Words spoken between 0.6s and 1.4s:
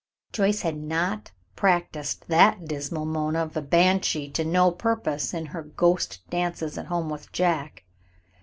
had not